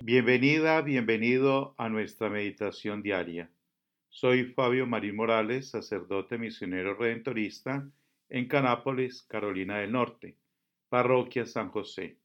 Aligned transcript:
Bienvenida, 0.00 0.80
bienvenido 0.82 1.74
a 1.78 1.88
nuestra 1.88 2.28
meditación 2.28 3.02
diaria. 3.02 3.50
Soy 4.08 4.52
Fabio 4.54 4.86
Marín 4.86 5.14
Morales, 5.14 5.70
sacerdote 5.70 6.38
misionero 6.38 6.94
redentorista 6.94 7.88
en 8.28 8.48
Canápolis, 8.48 9.22
Carolina 9.22 9.78
del 9.78 9.92
Norte, 9.92 10.36
parroquia 10.88 11.46
San 11.46 11.70
José. 11.70 12.18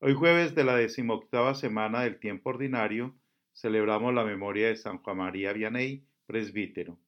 Hoy 0.00 0.12
jueves 0.12 0.54
de 0.54 0.64
la 0.64 0.76
decimoctava 0.76 1.54
semana 1.54 2.02
del 2.02 2.18
tiempo 2.18 2.50
ordinario 2.50 3.14
celebramos 3.52 4.12
la 4.12 4.24
memoria 4.24 4.68
de 4.68 4.76
San 4.76 4.98
Juan 4.98 5.16
María 5.16 5.54
Vianney, 5.54 6.04
presbítero. 6.26 6.98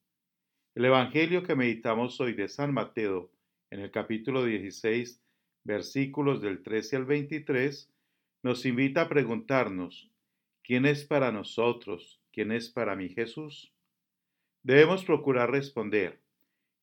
El 0.75 0.87
Evangelio 0.87 1.43
que 1.43 1.55
meditamos 1.55 2.19
hoy 2.21 2.33
de 2.33 2.49
San 2.49 2.73
Mateo, 2.73 3.31
en 3.71 3.81
el 3.81 3.91
capítulo 3.91 4.45
16, 4.45 5.23
versículos 5.65 6.41
del 6.41 6.63
13 6.63 6.97
al 6.97 7.05
23, 7.05 7.93
nos 8.43 8.65
invita 8.65 9.03
a 9.03 9.09
preguntarnos, 9.09 10.11
¿quién 10.63 10.87
es 10.87 11.05
para 11.05 11.33
nosotros? 11.33 12.21
¿Quién 12.33 12.53
es 12.53 12.71
para 12.71 12.97
mí 12.97 13.09
Jesús? 13.11 13.73
Debemos 14.63 15.05
procurar 15.05 15.51
responder, 15.51 16.21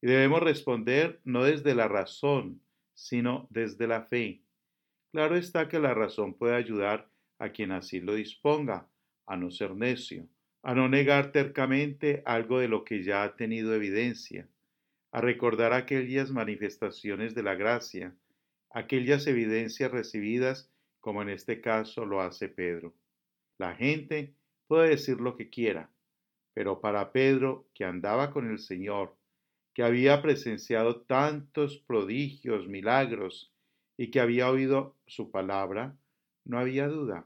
y 0.02 0.07
debemos 0.07 0.41
responder 0.41 1.21
no 1.23 1.43
desde 1.43 1.73
la 1.73 1.88
razón, 1.88 2.62
sino 2.93 3.48
desde 3.49 3.88
la 3.88 4.04
fe. 4.04 4.43
Claro 5.12 5.35
está 5.35 5.67
que 5.67 5.79
la 5.79 5.93
razón 5.93 6.34
puede 6.34 6.55
ayudar 6.55 7.09
a 7.40 7.49
quien 7.49 7.71
así 7.71 7.99
lo 7.99 8.13
disponga, 8.13 8.88
a 9.26 9.38
no 9.38 9.49
ser 9.49 9.76
necio, 9.76 10.27
a 10.62 10.76
no 10.76 10.88
negar 10.90 11.31
tercamente 11.31 12.21
algo 12.26 12.59
de 12.59 12.67
lo 12.67 12.84
que 12.84 13.04
ya 13.04 13.23
ha 13.23 13.35
tenido 13.35 13.73
evidencia, 13.73 14.48
a 15.16 15.22
recordar 15.22 15.72
aquellas 15.72 16.30
manifestaciones 16.30 17.34
de 17.36 17.42
la 17.42 17.55
gracia, 17.55 18.14
aquellas 18.70 19.28
evidencias 19.28 19.90
recibidas 19.90 20.70
como 20.99 21.22
en 21.22 21.30
este 21.30 21.62
caso 21.62 22.05
lo 22.05 22.20
hace 22.20 22.49
Pedro. 22.49 22.94
La 23.57 23.76
gente 23.76 24.35
puede 24.68 24.90
decir 24.90 25.22
lo 25.22 25.38
que 25.38 25.49
quiera, 25.49 25.90
pero 26.54 26.82
para 26.82 27.13
Pedro, 27.13 27.66
que 27.74 27.85
andaba 27.85 28.32
con 28.32 28.52
el 28.52 28.60
Señor, 28.60 29.16
que 29.74 29.84
había 29.84 30.22
presenciado 30.22 31.04
tantos 31.04 31.77
prodigios, 31.77 32.68
milagros, 32.68 33.54
y 33.96 34.12
que 34.12 34.20
había 34.20 34.52
oído 34.52 34.98
su 35.07 35.32
palabra, 35.32 35.96
no 36.44 36.60
había 36.60 36.90
duda. 36.90 37.26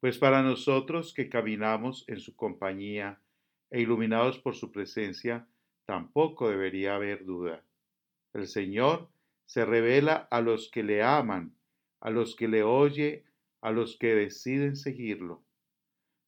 Pues 0.00 0.18
para 0.18 0.42
nosotros 0.42 1.14
que 1.14 1.30
caminamos 1.30 2.04
en 2.08 2.20
su 2.20 2.36
compañía 2.36 3.22
e 3.70 3.80
iluminados 3.80 4.38
por 4.38 4.54
su 4.54 4.70
presencia, 4.70 5.48
tampoco 5.86 6.48
debería 6.48 6.94
haber 6.94 7.24
duda. 7.24 7.62
El 8.32 8.46
Señor 8.46 9.08
se 9.46 9.64
revela 9.64 10.28
a 10.30 10.40
los 10.40 10.70
que 10.70 10.82
le 10.82 11.02
aman, 11.02 11.54
a 12.00 12.10
los 12.10 12.34
que 12.36 12.48
le 12.48 12.62
oye, 12.62 13.24
a 13.60 13.70
los 13.70 13.96
que 13.96 14.14
deciden 14.14 14.76
seguirlo. 14.76 15.42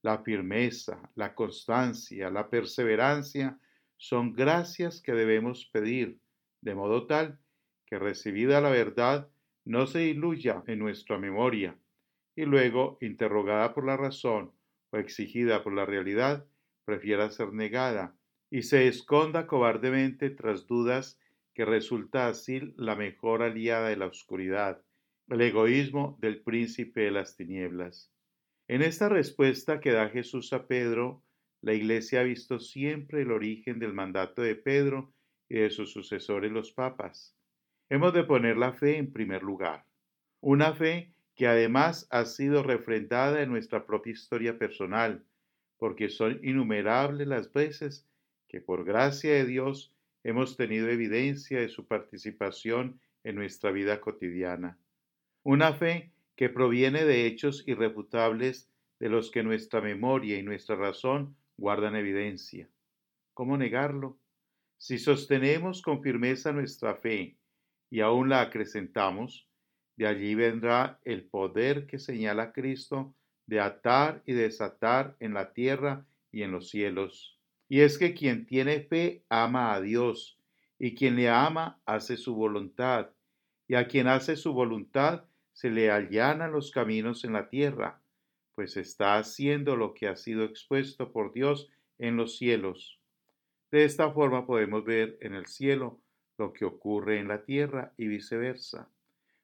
La 0.02 0.18
firmeza, 0.18 1.10
la 1.14 1.34
constancia, 1.34 2.30
la 2.30 2.50
perseverancia 2.50 3.58
son 3.96 4.34
gracias 4.34 5.00
que 5.00 5.12
debemos 5.12 5.66
pedir, 5.66 6.18
de 6.60 6.74
modo 6.74 7.06
tal 7.06 7.38
que 7.86 7.98
recibida 7.98 8.60
la 8.60 8.70
verdad 8.70 9.28
no 9.64 9.86
se 9.86 10.00
diluya 10.00 10.62
en 10.66 10.78
nuestra 10.78 11.18
memoria 11.18 11.76
y 12.36 12.44
luego, 12.44 12.98
interrogada 13.00 13.74
por 13.74 13.86
la 13.86 13.96
razón 13.96 14.52
o 14.90 14.96
exigida 14.96 15.62
por 15.62 15.72
la 15.72 15.86
realidad, 15.86 16.44
prefiera 16.84 17.30
ser 17.30 17.52
negada 17.52 18.14
y 18.54 18.62
se 18.62 18.86
esconda 18.86 19.48
cobardemente 19.48 20.30
tras 20.30 20.68
dudas 20.68 21.18
que 21.54 21.64
resulta 21.64 22.28
así 22.28 22.72
la 22.76 22.94
mejor 22.94 23.42
aliada 23.42 23.88
de 23.88 23.96
la 23.96 24.06
oscuridad 24.06 24.80
el 25.28 25.40
egoísmo 25.40 26.16
del 26.20 26.40
príncipe 26.40 27.00
de 27.00 27.10
las 27.10 27.36
tinieblas. 27.36 28.12
En 28.68 28.82
esta 28.82 29.08
respuesta 29.08 29.80
que 29.80 29.90
da 29.90 30.08
Jesús 30.08 30.52
a 30.52 30.68
Pedro, 30.68 31.24
la 31.62 31.74
Iglesia 31.74 32.20
ha 32.20 32.22
visto 32.22 32.60
siempre 32.60 33.22
el 33.22 33.32
origen 33.32 33.80
del 33.80 33.92
mandato 33.92 34.40
de 34.40 34.54
Pedro 34.54 35.12
y 35.48 35.56
de 35.56 35.70
sus 35.70 35.90
sucesores 35.90 36.52
los 36.52 36.70
papas. 36.70 37.36
Hemos 37.88 38.14
de 38.14 38.22
poner 38.22 38.56
la 38.56 38.72
fe 38.72 38.98
en 38.98 39.12
primer 39.12 39.42
lugar, 39.42 39.84
una 40.40 40.74
fe 40.74 41.12
que 41.34 41.48
además 41.48 42.06
ha 42.08 42.24
sido 42.24 42.62
refrendada 42.62 43.42
en 43.42 43.50
nuestra 43.50 43.84
propia 43.84 44.12
historia 44.12 44.56
personal, 44.60 45.24
porque 45.76 46.08
son 46.08 46.38
innumerables 46.44 47.26
las 47.26 47.52
veces 47.52 48.06
que 48.54 48.60
por 48.60 48.84
gracia 48.84 49.32
de 49.32 49.46
Dios 49.46 49.92
hemos 50.22 50.56
tenido 50.56 50.88
evidencia 50.88 51.58
de 51.58 51.68
su 51.68 51.88
participación 51.88 53.00
en 53.24 53.34
nuestra 53.34 53.72
vida 53.72 54.00
cotidiana. 54.00 54.78
Una 55.42 55.72
fe 55.72 56.12
que 56.36 56.50
proviene 56.50 57.04
de 57.04 57.26
hechos 57.26 57.64
irrefutables 57.66 58.70
de 59.00 59.08
los 59.08 59.32
que 59.32 59.42
nuestra 59.42 59.80
memoria 59.80 60.38
y 60.38 60.44
nuestra 60.44 60.76
razón 60.76 61.34
guardan 61.56 61.96
evidencia. 61.96 62.68
¿Cómo 63.32 63.58
negarlo? 63.58 64.20
Si 64.78 64.98
sostenemos 64.98 65.82
con 65.82 66.00
firmeza 66.00 66.52
nuestra 66.52 66.94
fe 66.94 67.36
y 67.90 68.02
aún 68.02 68.28
la 68.28 68.40
acrecentamos, 68.40 69.48
de 69.96 70.06
allí 70.06 70.36
vendrá 70.36 71.00
el 71.02 71.24
poder 71.24 71.88
que 71.88 71.98
señala 71.98 72.52
Cristo 72.52 73.16
de 73.46 73.58
atar 73.58 74.22
y 74.26 74.32
desatar 74.32 75.16
en 75.18 75.34
la 75.34 75.52
tierra 75.52 76.06
y 76.30 76.44
en 76.44 76.52
los 76.52 76.70
cielos. 76.70 77.34
Y 77.68 77.80
es 77.80 77.98
que 77.98 78.14
quien 78.14 78.46
tiene 78.46 78.80
fe 78.80 79.24
ama 79.28 79.74
a 79.74 79.80
Dios, 79.80 80.38
y 80.78 80.94
quien 80.94 81.16
le 81.16 81.28
ama 81.28 81.80
hace 81.86 82.16
su 82.16 82.34
voluntad, 82.34 83.10
y 83.66 83.74
a 83.74 83.86
quien 83.86 84.06
hace 84.08 84.36
su 84.36 84.52
voluntad 84.52 85.24
se 85.52 85.70
le 85.70 85.90
allanan 85.90 86.52
los 86.52 86.70
caminos 86.70 87.24
en 87.24 87.32
la 87.32 87.48
tierra, 87.48 88.02
pues 88.54 88.76
está 88.76 89.16
haciendo 89.16 89.76
lo 89.76 89.94
que 89.94 90.08
ha 90.08 90.16
sido 90.16 90.44
expuesto 90.44 91.12
por 91.12 91.32
Dios 91.32 91.68
en 91.98 92.16
los 92.16 92.36
cielos. 92.36 93.00
De 93.70 93.84
esta 93.84 94.10
forma 94.12 94.46
podemos 94.46 94.84
ver 94.84 95.18
en 95.20 95.34
el 95.34 95.46
cielo 95.46 96.00
lo 96.38 96.52
que 96.52 96.64
ocurre 96.64 97.18
en 97.18 97.28
la 97.28 97.44
tierra 97.44 97.92
y 97.96 98.08
viceversa, 98.08 98.88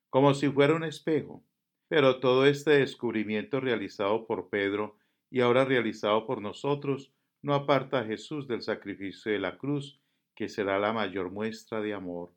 como 0.09 0.35
si 0.35 0.49
fuera 0.49 0.75
un 0.75 0.85
espejo. 0.85 1.45
Pero 1.89 2.21
todo 2.21 2.47
este 2.47 2.71
descubrimiento 2.73 3.61
realizado 3.61 4.27
por 4.27 4.49
Pedro 4.49 4.97
y 5.31 5.41
ahora 5.41 5.65
realizado 5.65 6.27
por 6.27 6.41
nosotros 6.41 7.13
no 7.43 7.55
aparta 7.55 8.01
a 8.01 8.05
Jesús 8.05 8.47
del 8.47 8.63
sacrificio 8.63 9.33
de 9.33 9.39
la 9.39 9.57
cruz, 9.57 10.01
que 10.35 10.49
será 10.49 10.79
la 10.79 10.93
mayor 10.93 11.31
muestra 11.31 11.81
de 11.81 11.95
amor. 11.95 12.33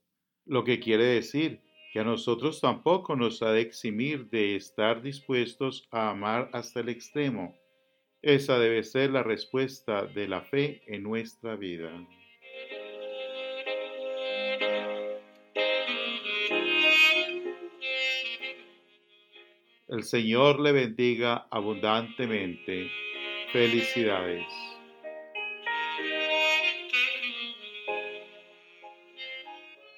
Lo 0.46 0.64
que 0.64 0.80
quiere 0.80 1.06
decir 1.06 1.62
que 1.94 2.00
a 2.00 2.04
nosotros 2.04 2.60
tampoco 2.60 3.16
nos 3.16 3.42
ha 3.44 3.52
de 3.52 3.62
eximir 3.62 4.30
de 4.30 4.56
estar 4.56 5.02
dispuestos 5.02 5.88
a 5.92 6.10
amar 6.10 6.50
hasta 6.52 6.80
el 6.80 6.90
extremo. 6.90 7.56
Esa 8.22 8.58
debe 8.58 8.84
ser 8.84 9.12
la 9.12 9.22
respuesta 9.22 10.06
de 10.06 10.28
la 10.28 10.42
fe 10.42 10.82
en 10.88 11.04
nuestra 11.04 11.56
vida. 11.56 11.92
El 19.88 20.04
Señor 20.04 20.60
le 20.60 20.72
bendiga 20.72 21.48
abundantemente. 21.52 22.90
Felicidades. 23.52 24.48